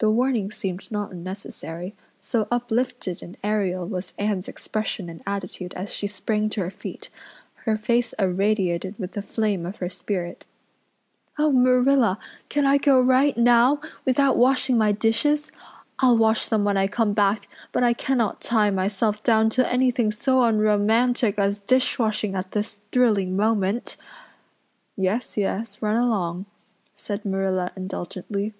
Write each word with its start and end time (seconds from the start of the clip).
The 0.00 0.10
warning 0.10 0.50
seemed 0.50 0.90
not 0.92 1.10
unnecessary, 1.12 1.94
so 2.18 2.46
uplifted 2.50 3.22
and 3.22 3.38
aerial 3.42 3.86
was 3.88 4.12
Anne's 4.18 4.48
expression 4.48 5.08
and 5.08 5.22
attitude 5.26 5.72
as 5.72 5.94
she 5.94 6.06
sprang 6.06 6.50
to 6.50 6.60
her 6.60 6.70
feet, 6.70 7.08
her 7.64 7.78
face 7.78 8.12
irradiated 8.18 8.96
with 8.98 9.12
the 9.12 9.22
flame 9.22 9.64
of 9.64 9.76
her 9.76 9.88
spirit. 9.88 10.44
"Oh, 11.38 11.52
Marilla, 11.52 12.18
can 12.50 12.66
I 12.66 12.76
go 12.76 13.00
right 13.00 13.34
now 13.34 13.80
without 14.04 14.36
washing 14.36 14.76
my 14.76 14.92
dishes? 14.92 15.50
I'll 16.00 16.18
wash 16.18 16.48
them 16.48 16.62
when 16.62 16.76
I 16.76 16.86
come 16.86 17.14
back, 17.14 17.48
but 17.72 17.82
I 17.82 17.94
cannot 17.94 18.42
tie 18.42 18.68
myself 18.70 19.22
down 19.22 19.48
to 19.56 19.72
anything 19.72 20.12
so 20.12 20.42
unromantic 20.42 21.38
as 21.38 21.62
dishwashing 21.62 22.34
at 22.34 22.50
this 22.52 22.80
thrilling 22.92 23.36
moment." 23.38 23.96
"Yes, 24.96 25.38
yes, 25.38 25.80
run 25.80 25.96
along," 25.96 26.44
said 26.94 27.24
Marilla 27.24 27.72
indulgently. 27.74 28.52